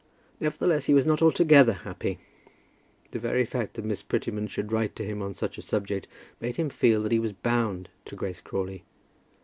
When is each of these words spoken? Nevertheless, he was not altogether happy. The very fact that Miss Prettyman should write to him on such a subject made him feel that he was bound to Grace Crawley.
Nevertheless, 0.39 0.85
he 0.85 0.95
was 0.95 1.05
not 1.05 1.21
altogether 1.21 1.73
happy. 1.73 2.17
The 3.11 3.19
very 3.19 3.45
fact 3.45 3.75
that 3.75 3.85
Miss 3.85 4.01
Prettyman 4.01 4.47
should 4.47 4.71
write 4.71 4.95
to 4.95 5.05
him 5.05 5.21
on 5.21 5.35
such 5.35 5.59
a 5.59 5.61
subject 5.61 6.07
made 6.39 6.55
him 6.55 6.71
feel 6.71 7.03
that 7.03 7.11
he 7.11 7.19
was 7.19 7.33
bound 7.33 7.87
to 8.05 8.15
Grace 8.15 8.41
Crawley. 8.41 8.83